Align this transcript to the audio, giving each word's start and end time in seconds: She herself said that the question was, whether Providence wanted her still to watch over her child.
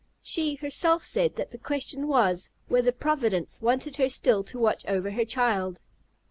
She 0.23 0.55
herself 0.55 1.03
said 1.03 1.35
that 1.35 1.51
the 1.51 1.59
question 1.59 2.07
was, 2.07 2.49
whether 2.67 2.91
Providence 2.91 3.61
wanted 3.61 3.97
her 3.97 4.09
still 4.09 4.43
to 4.45 4.57
watch 4.57 4.83
over 4.87 5.11
her 5.11 5.25
child. 5.25 5.79